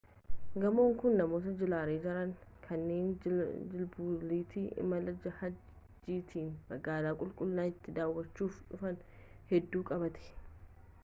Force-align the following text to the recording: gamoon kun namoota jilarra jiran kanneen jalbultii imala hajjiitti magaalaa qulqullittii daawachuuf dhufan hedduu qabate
gamoon 0.61 0.93
kun 0.99 1.17
namoota 1.17 1.51
jilarra 1.59 1.97
jiran 2.05 2.31
kanneen 2.67 3.11
jalbultii 3.25 4.63
imala 4.85 5.15
hajjiitti 5.43 6.47
magaalaa 6.71 7.13
qulqullittii 7.21 7.97
daawachuuf 8.01 8.59
dhufan 8.73 9.01
hedduu 9.55 9.87
qabate 9.93 10.29